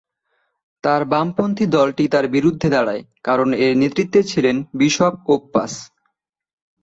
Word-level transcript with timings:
তাঁর 0.83 1.01
বামপন্থী 1.05 1.65
দলটি 1.75 2.03
তাঁর 2.07 2.25
বিরুদ্ধে 2.27 2.67
দাঁড়ায় 2.69 3.03
কারণ 3.23 3.49
এর 3.63 3.73
নেতৃত্বে 3.81 4.21
ছিলেন 4.23 4.55
বিশপ 4.73 5.13
ওপ্পাস। 5.27 5.71